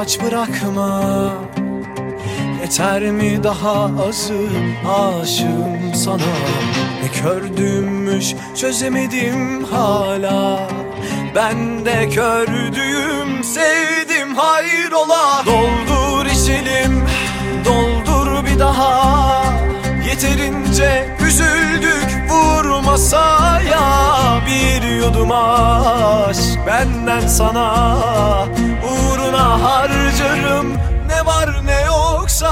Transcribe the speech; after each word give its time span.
saç 0.00 0.18
bırakma. 0.22 1.02
Yeter 2.60 3.02
mi 3.02 3.44
daha 3.44 3.90
azı 4.08 4.40
aşığım 4.88 5.94
sana? 5.94 6.32
Ne 7.02 7.08
kördümmüş 7.22 8.34
çözemedim 8.56 9.64
hala. 9.64 10.68
Ben 11.34 11.84
de 11.84 12.08
kördüğüm 12.08 13.44
sevdim 13.44 14.34
hayrola. 14.36 15.42
Doldur 15.46 16.26
içelim 16.26 17.04
doldur 17.64 18.46
bir 18.46 18.58
daha. 18.58 19.44
Yeterince 20.08 21.16
üzüldük 21.26 22.30
vur 22.30 22.84
masaya. 22.84 23.80
Bir 24.46 24.82
yudum 24.88 25.32
aşk 25.32 26.66
benden 26.66 27.26
sana 27.26 28.59
uğruna 29.30 29.62
harcarım. 29.62 30.74
Ne 31.06 31.26
var 31.26 31.66
ne 31.66 31.80
yoksa. 31.80 32.50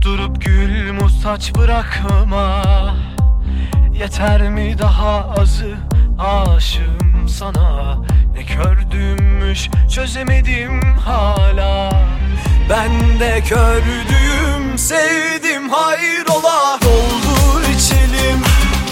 Durup 0.00 0.44
gül 0.44 0.92
mu 0.92 1.08
saç 1.08 1.54
bırakma? 1.54 2.62
Yeter 3.92 4.50
mi 4.50 4.78
daha 4.78 5.30
azı 5.40 5.76
aşığım 6.18 7.28
sana? 7.28 7.98
kördümmüş 8.62 9.68
çözemedim 9.94 10.98
hala. 10.98 11.90
Ben 12.70 13.20
de 13.20 13.40
kördüğüm 13.40 14.78
sevdim 14.78 15.68
hayrola. 15.68 16.78
Doldur 16.82 17.62
içelim 17.62 18.40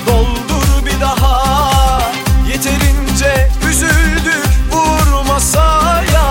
doldur 0.06 0.86
bir 0.86 1.00
daha. 1.00 2.00
Yeterince 2.48 3.48
üzüldük 3.68 4.48
vur 4.72 5.26
masaya. 5.28 6.26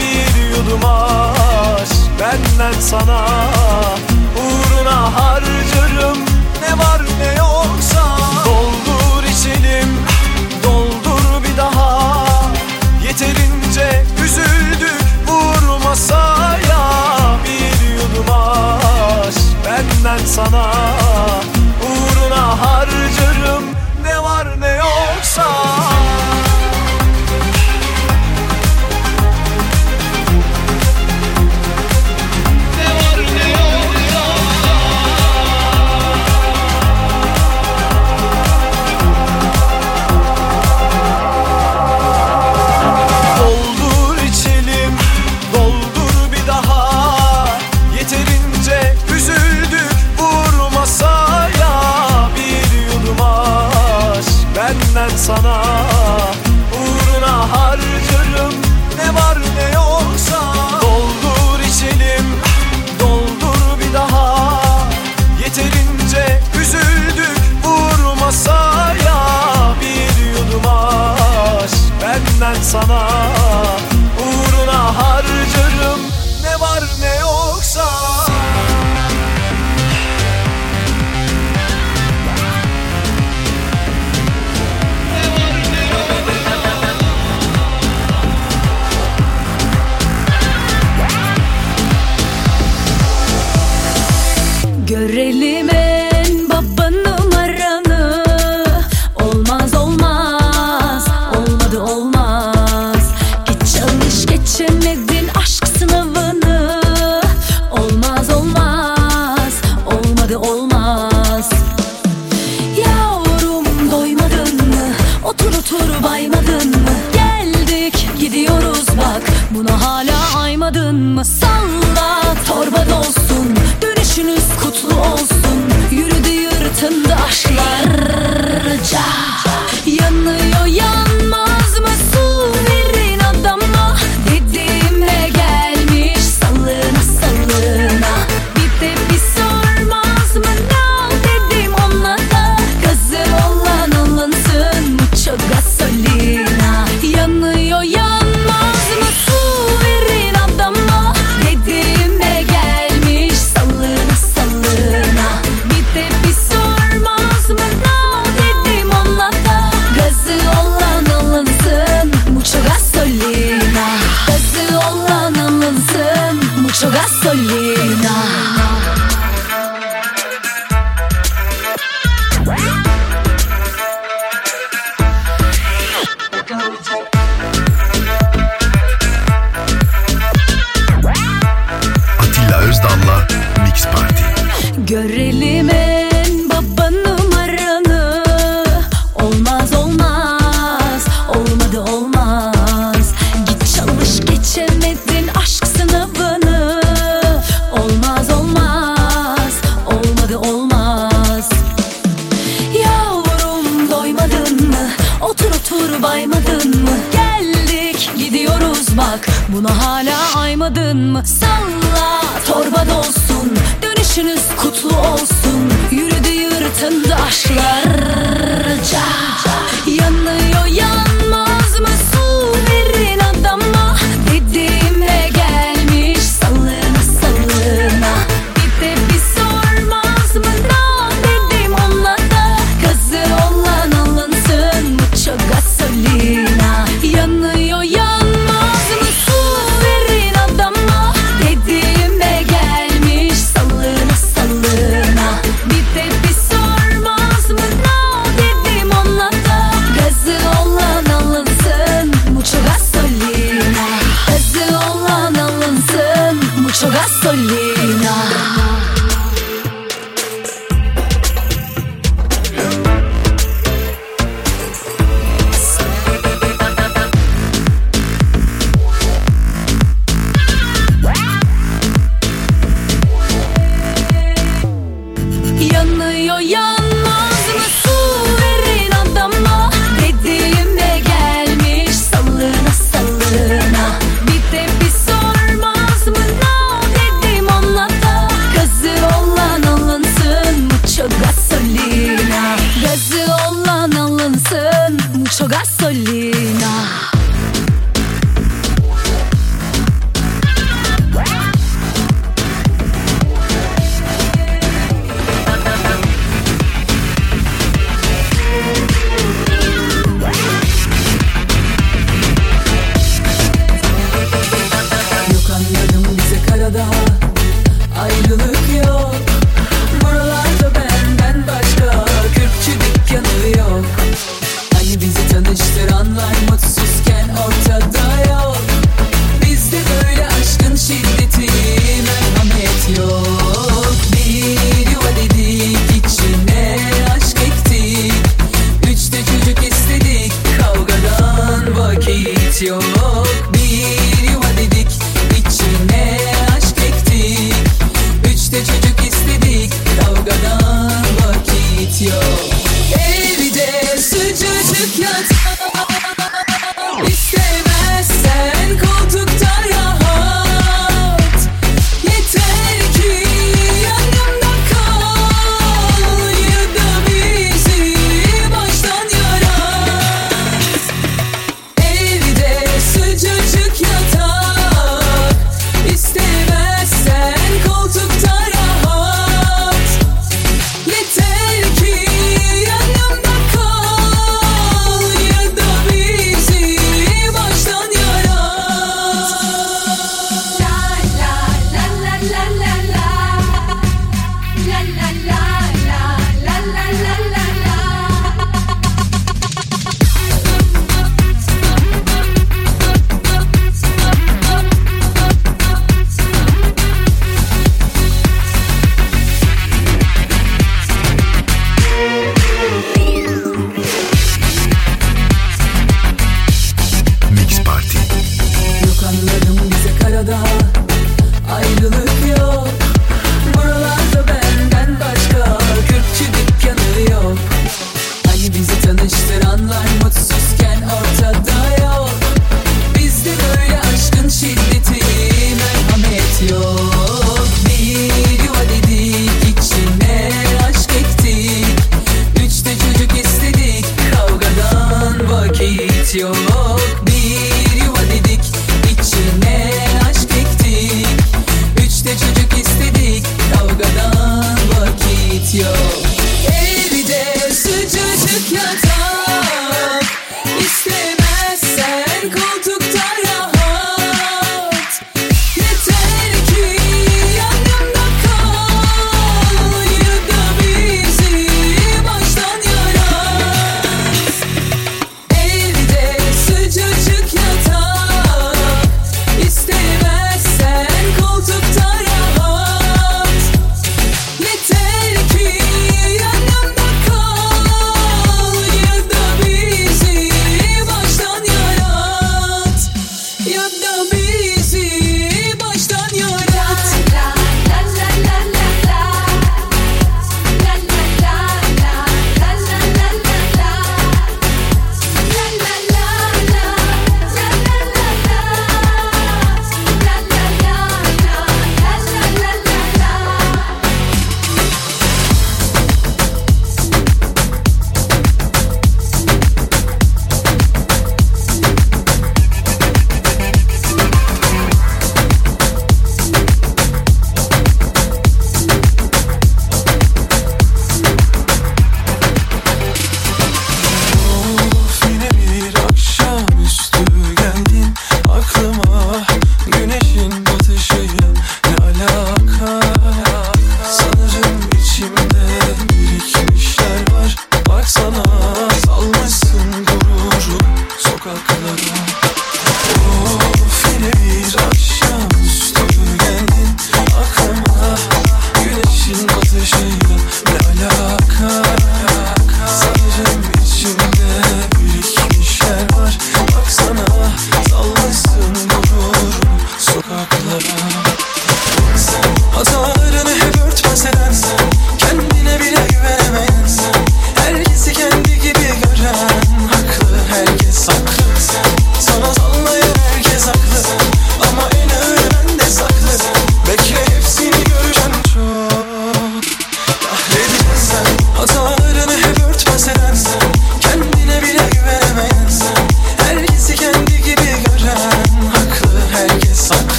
Bir 0.00 0.56
yudum 0.56 0.84
aşk 0.84 1.96
benden 2.20 2.80
sana. 2.80 3.55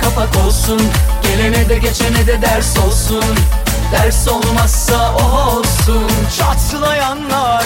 Kapak 0.00 0.46
olsun. 0.46 0.82
Gelene 1.22 1.68
de 1.68 1.78
geçene 1.78 2.26
de 2.26 2.42
ders 2.42 2.78
olsun. 2.78 3.24
Ders 3.92 4.28
olmazsa 4.28 5.14
oh 5.14 5.56
olsun. 5.56 6.10
Çatlayanlar, 6.38 7.64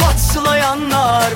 patlayanlar 0.00 1.30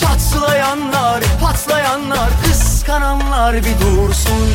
Çatlayanlar, 0.00 1.24
patlayanlar, 1.40 2.30
kıskananlar 2.44 3.54
bir 3.56 3.80
dursun. 3.80 4.54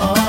Atilla 0.00 0.23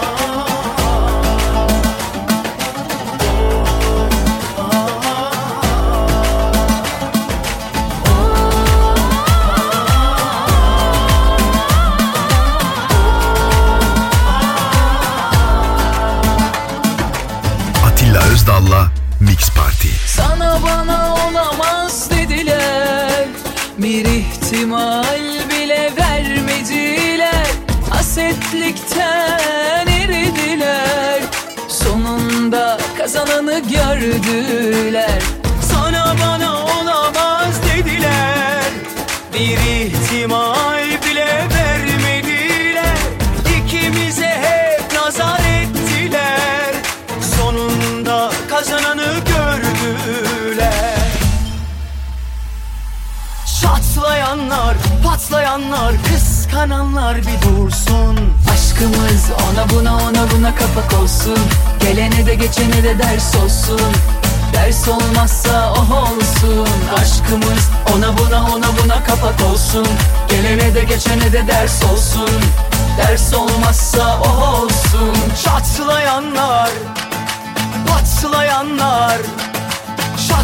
Hasetlikten 28.26 29.88
eridiler 29.88 31.22
Sonunda 31.68 32.78
kazananı 32.98 33.60
gördüler. 33.60 35.22
Sana 35.72 36.16
bana 36.22 36.64
olamaz 36.66 37.56
dediler. 37.74 38.64
Bir 39.34 39.58
ihtimal 39.58 40.84
bile 41.06 41.48
vermediler. 41.56 42.98
İkimize 43.58 44.28
hep 44.28 44.94
nazar 44.94 45.40
ettiler. 45.40 46.74
Sonunda 47.38 48.32
kazananı 48.50 49.14
gördüler. 49.26 50.96
Çatlayanlar, 53.62 54.76
patlayanlar, 55.04 55.94
kıskananlar 56.56 57.18
bir 57.18 57.42
dursun. 57.42 58.20
Aşkımız 58.54 59.32
ona 59.50 59.70
buna 59.70 59.96
ona 59.96 60.32
buna 60.32 60.56
kapak 60.56 61.02
olsun. 61.02 61.38
Gelene 61.80 62.26
de 62.26 62.36
geçene 62.36 62.84
de 62.84 63.00
ders 63.00 63.36
olsun. 63.36 63.82
Ders 64.54 64.88
olmazsa 64.88 65.74
oh 65.74 65.92
olsun. 65.92 66.68
Aşkımız 67.02 67.70
ona 67.96 68.18
buna 68.18 68.44
ona 68.44 68.68
buna 68.84 69.04
kapak 69.04 69.52
olsun. 69.52 69.88
Gelene 70.30 70.76
de 70.76 70.84
geçene 70.84 71.34
de 71.34 71.48
ders 71.48 71.84
olsun. 71.84 72.30
Ders 72.98 73.34
olmazsa 73.34 74.20
oh 74.24 74.62
olsun. 74.64 75.16
Çatlayanlar, 75.44 76.70
patlayanlar 77.88 79.18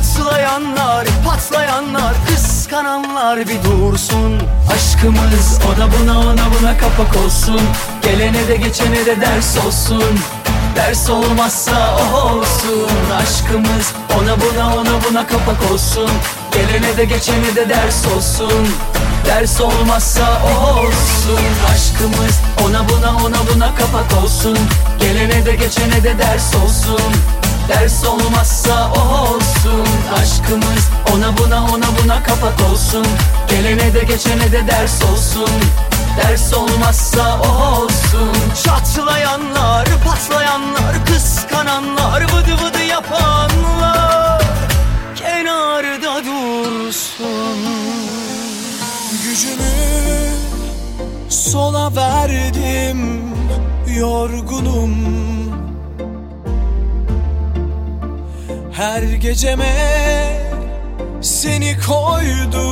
Çatlayanlar, 0.02 1.08
patlayanlar, 1.26 2.14
kıskananlar 2.28 3.40
bir 3.40 3.64
dursun. 3.64 4.42
Aşkımız 4.74 5.60
ona 5.68 5.92
buna 5.92 6.20
ona 6.20 6.46
buna 6.60 6.78
kapak 6.78 7.16
olsun. 7.26 7.62
Gelene 8.02 8.48
de 8.48 8.56
geçene 8.56 9.06
de 9.06 9.22
ders 9.22 9.58
olsun. 9.66 10.20
Ders 10.76 11.10
olmazsa 11.10 11.98
oh 12.00 12.26
olsun. 12.26 12.90
Aşkımız 13.22 13.94
ona 14.20 14.36
buna 14.42 14.76
ona 14.76 15.04
buna 15.10 15.28
kapak 15.28 15.72
olsun. 15.72 16.10
Gelene 16.52 16.98
de 16.98 17.06
geçene 17.06 17.56
de 17.56 17.70
ders 17.70 18.08
olsun. 18.16 18.68
Ders 19.26 19.62
olmazsa 19.62 20.42
oh 20.46 20.78
olsun. 20.78 21.46
Aşkımız 21.74 22.40
ona 22.66 22.90
buna 22.90 23.16
ona 23.26 23.54
buna 23.54 23.76
kapak 23.76 24.24
olsun. 24.24 24.58
Gelene 25.00 25.46
de 25.46 25.56
geçene 25.56 26.04
de 26.04 26.20
ders 26.20 26.56
olsun 26.56 27.14
Ders 27.68 28.06
olmazsa 28.06 28.92
oh 28.96 29.32
olsun. 29.32 29.88
Aşkımız 30.22 30.90
ona 31.14 31.38
buna 31.38 31.64
ona 31.64 31.88
buna 32.04 32.24
kapak 32.24 32.72
olsun. 32.72 33.06
Gelene 33.50 33.94
de 33.94 34.04
geçene 34.04 34.52
de 34.52 34.68
ders 34.68 35.04
olsun. 35.04 35.50
Ders 36.18 36.54
olmazsa 36.54 37.40
oh 37.44 37.80
olsun. 37.80 38.32
Çatlayanlar, 38.64 39.88
patlayanlar, 40.06 41.06
kıskananlar, 41.06 42.22
vıdı 42.22 42.66
vıdı 42.66 42.84
yapanlar 42.84 44.42
Kenarda 45.16 46.26
dursun. 46.26 47.60
Gücümü 49.24 49.72
sola 51.30 51.96
verdim 51.96 53.22
yorgunum 54.00 54.96
Her 58.72 59.04
geceme 59.04 59.74
seni 61.22 61.78
koydu 61.88 62.66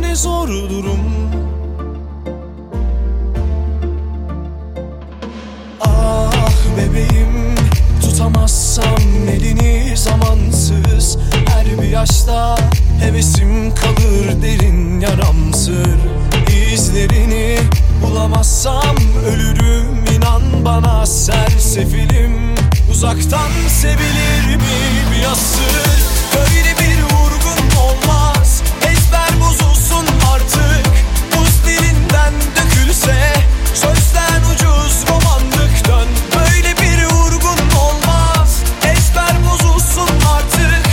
ne 0.00 0.16
zor 0.16 0.48
durum. 0.48 1.30
Ah 5.80 6.32
bebeğim 6.76 7.54
tutamazsam 8.02 9.28
elini 9.30 9.96
zamansız. 9.96 11.18
Her 11.46 11.82
bir 11.82 11.88
yaşta 11.88 12.56
hevesim 13.00 13.74
kalır 13.74 14.42
derin 14.42 15.00
yaramsır. 15.00 15.98
İzlerini 16.72 17.58
bulamazsam 18.02 18.96
ölürüm 19.26 20.04
inan 20.16 20.64
bana 20.64 21.06
sersefilim 21.06 22.48
Uzaktan 22.90 23.50
sevilir 23.68 24.56
mi 24.56 24.62
bir 25.12 25.24
asır 25.32 26.00
Böyle 26.34 26.78
bir 26.78 27.02
vurgun 27.02 27.76
olmaz. 27.80 28.62
Ezber 28.90 29.40
bozulsun 29.40 30.06
artık. 30.34 30.86
Buz 31.36 31.64
dilinden 31.66 32.34
dökülse 32.56 33.32
Sözden 33.74 34.42
ucuz 34.54 35.04
romanlık 35.08 35.88
dön 35.88 36.08
Böyle 36.34 36.76
bir 36.76 37.04
vurgun 37.14 37.78
olmaz. 37.80 38.62
Ezber 38.82 39.36
bozulsun 39.50 40.10
artık. 40.36 40.86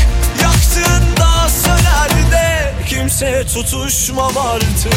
Yaktığında 0.44 1.50
söner 1.50 2.32
de 2.32 2.74
Kimse 2.88 3.46
tutuşmam 3.54 4.38
artık 4.38 4.94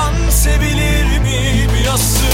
Uzaktan 0.00 0.30
sevilir 0.30 1.18
mi 1.18 1.68
bir 1.74 1.86
asır 1.86 2.30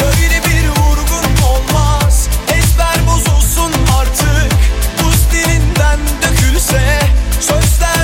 Böyle 0.00 0.44
bir 0.44 0.68
vurgun 0.68 1.46
olmaz. 1.46 2.28
Ezber 2.54 3.06
bozulsun 3.06 3.72
artık. 4.00 4.52
Buz 5.04 5.30
dilinden 5.32 6.00
dökülse 6.22 7.00
Sözden 7.40 8.03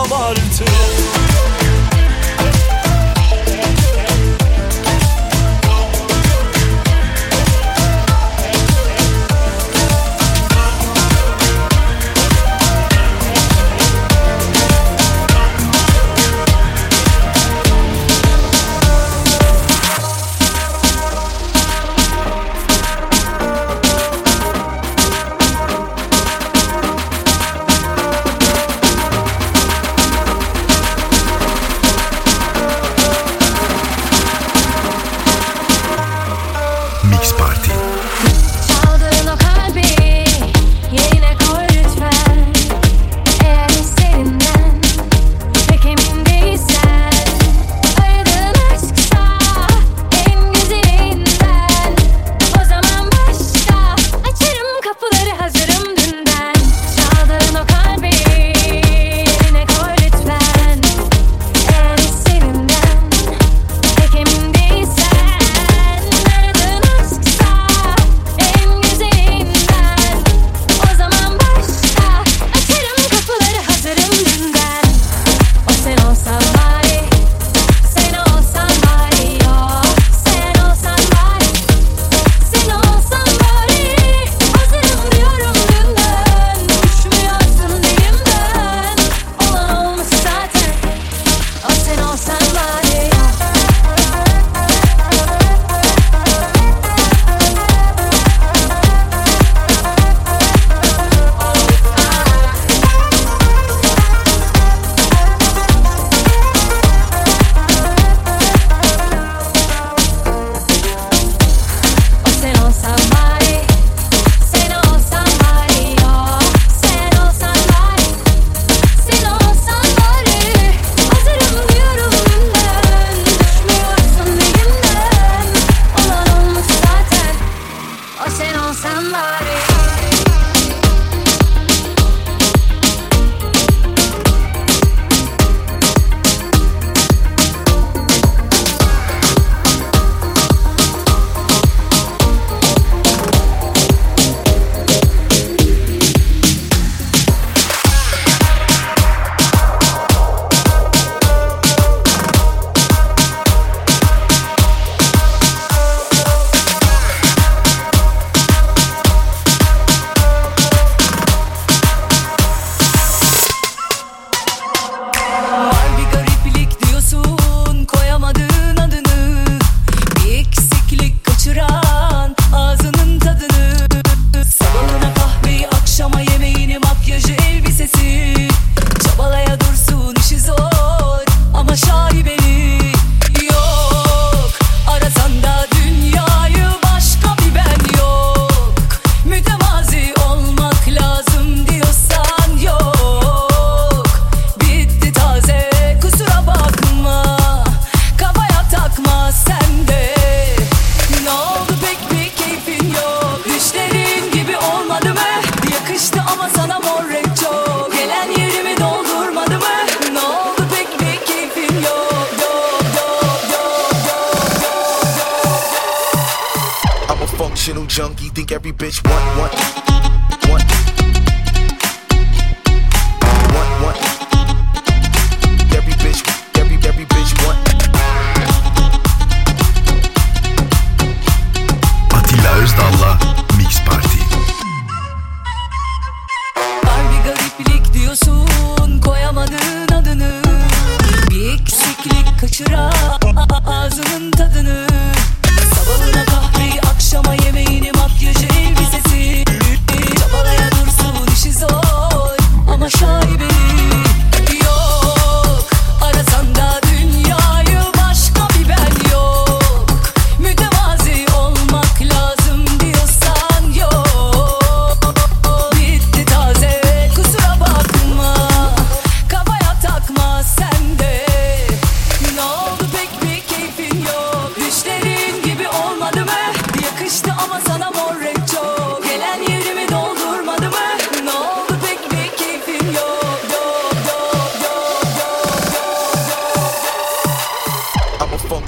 abartı. 0.00 0.64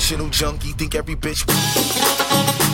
Emotional 0.03 0.31
junkie, 0.31 0.73
think 0.73 0.97
every 0.97 1.15
bitch. 1.15 2.72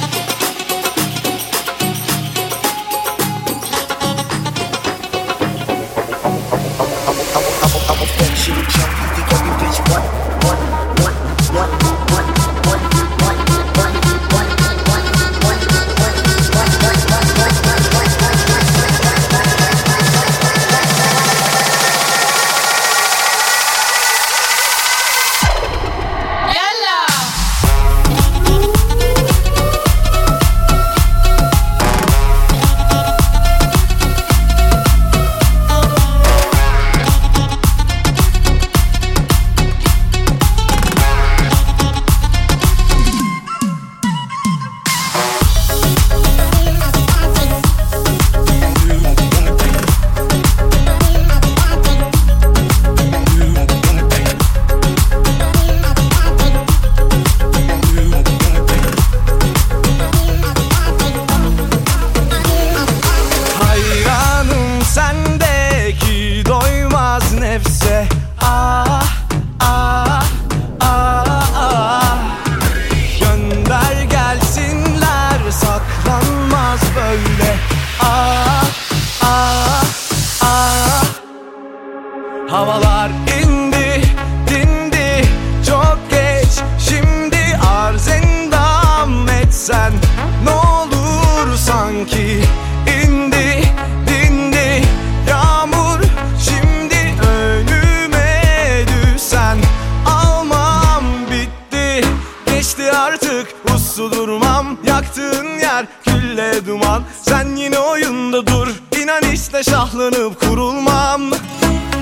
artık 103.39 103.55
uslu 103.75 104.13
durmam 104.13 104.79
Yaktığın 104.87 105.59
yer 105.59 105.87
külle 106.05 106.67
duman. 106.67 107.03
Sen 107.23 107.57
yine 107.57 107.79
oyunda 107.79 108.47
dur 108.47 108.69
İnan 109.03 109.33
işte 109.33 109.63
şahlanıp 109.63 110.41
kurulmam. 110.41 111.23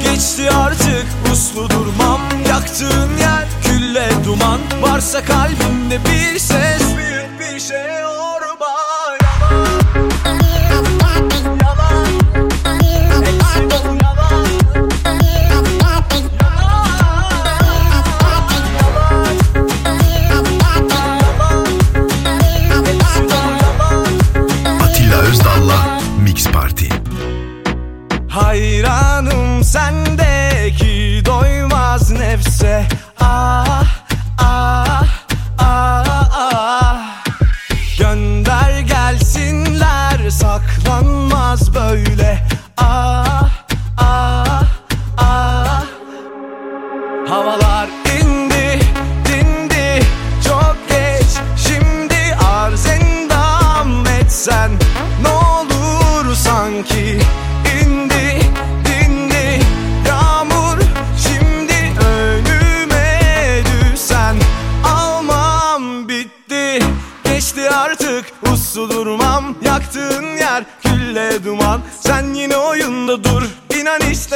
Geçti 0.03 0.51
artık 0.51 1.07
uslu 1.33 1.71
durmam 1.71 2.21
Yaktığın 2.49 3.17
yer 3.21 3.49
külle 3.65 4.11
duman. 4.25 4.61
Varsa 4.83 5.25
kalbimde 5.25 6.01
bir 6.05 6.39
ses 6.39 6.83
Büyük 6.97 7.41
bir 7.41 7.61
şey 7.61 8.05
orman 8.05 8.86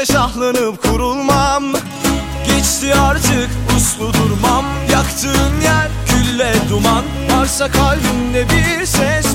Ateşte 0.01 0.15
şahlanıp 0.15 0.83
kurulmam. 0.83 1.64
Geçti 2.47 2.95
artık 2.95 3.51
uslu 3.77 4.12
durmam. 4.12 4.64
Yaktığın 4.93 5.61
yer 5.64 5.89
külle 6.07 6.53
duman. 6.70 7.05
Varsa 7.31 7.70
kalbimde 7.70 8.47
bir 8.49 8.87
ses. 8.87 9.30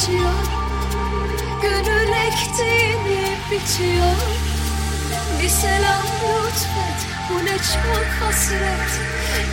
geçiyor. 0.00 0.32
Gönül 1.62 2.12
ektiğini 2.12 3.36
bitiyor. 3.50 4.16
Bir 5.42 5.48
selam 5.48 6.02
lütfet 6.22 7.06
bu 7.30 7.44
ne 7.44 7.56
çok 7.58 8.06
hasret. 8.20 9.00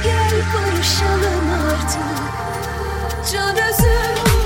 Gel 0.04 0.32
barışalım 0.54 1.50
artık. 1.70 2.28
Can 3.32 3.56
özüm 3.56 4.37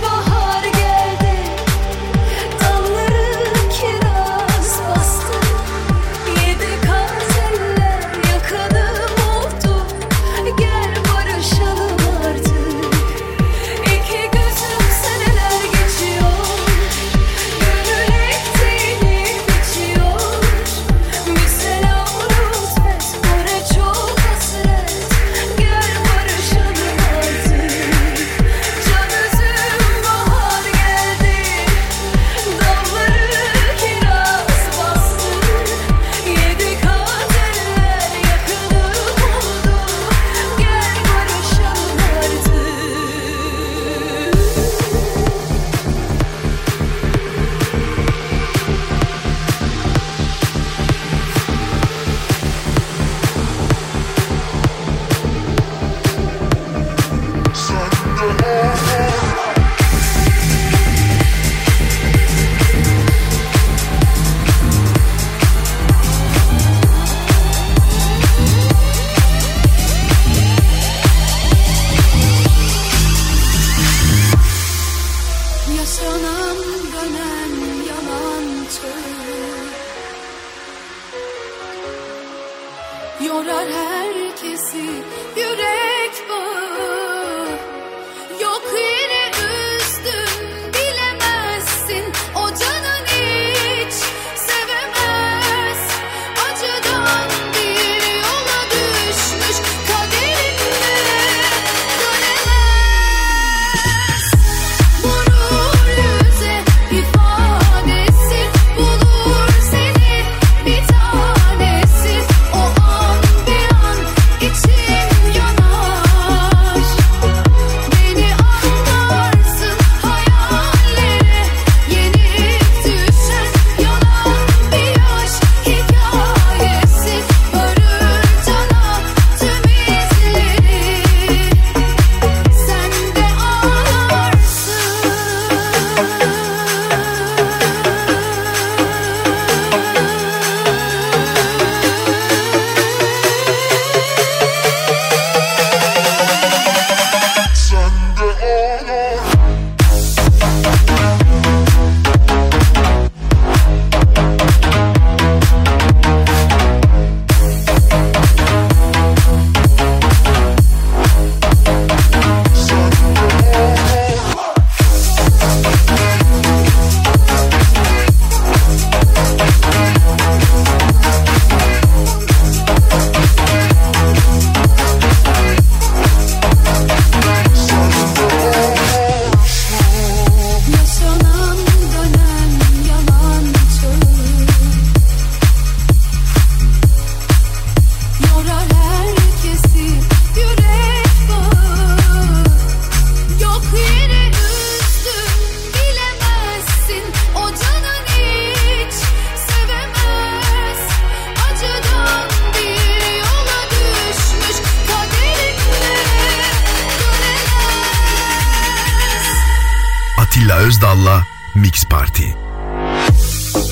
Atilla 210.52 210.68
Özdal'la 210.68 211.28
Mix 211.56 211.86
Party. 211.86 212.24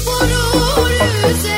Vurur 0.05 1.48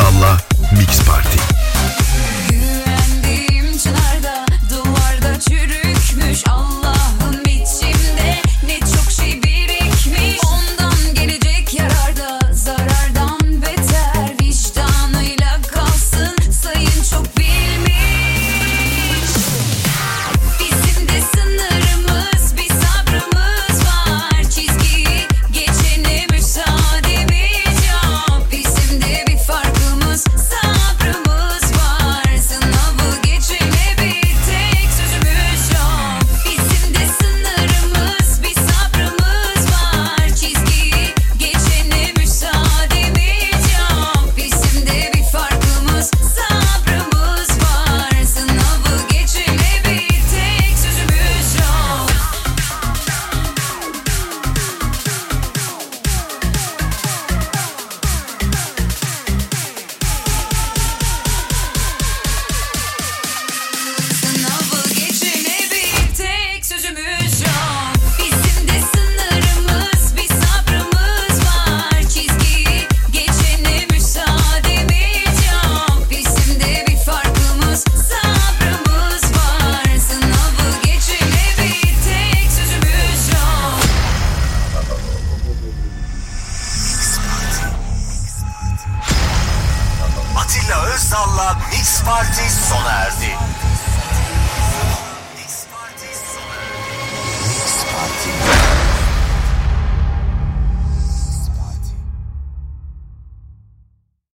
Allah. 0.00 0.49